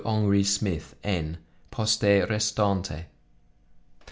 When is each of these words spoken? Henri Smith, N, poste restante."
Henri 0.03 0.43
Smith, 0.43 0.95
N, 1.03 1.37
poste 1.69 2.27
restante." 2.27 3.05